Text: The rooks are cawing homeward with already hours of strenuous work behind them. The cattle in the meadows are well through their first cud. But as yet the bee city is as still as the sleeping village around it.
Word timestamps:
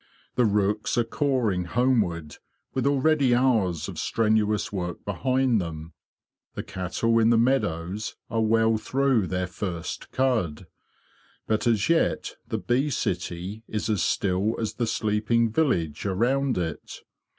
The 0.33 0.45
rooks 0.45 0.97
are 0.97 1.03
cawing 1.03 1.65
homeward 1.65 2.37
with 2.73 2.87
already 2.87 3.35
hours 3.35 3.87
of 3.87 3.99
strenuous 3.99 4.73
work 4.73 5.05
behind 5.05 5.61
them. 5.61 5.93
The 6.55 6.63
cattle 6.63 7.19
in 7.19 7.29
the 7.29 7.37
meadows 7.37 8.15
are 8.27 8.41
well 8.41 8.77
through 8.77 9.27
their 9.27 9.45
first 9.45 10.11
cud. 10.11 10.65
But 11.45 11.67
as 11.67 11.87
yet 11.87 12.35
the 12.47 12.57
bee 12.57 12.89
city 12.89 13.63
is 13.67 13.91
as 13.91 14.01
still 14.01 14.59
as 14.59 14.73
the 14.73 14.87
sleeping 14.87 15.51
village 15.51 16.07
around 16.07 16.57
it. 16.57 17.01